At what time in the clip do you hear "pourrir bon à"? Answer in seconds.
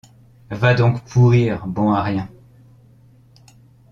1.03-2.01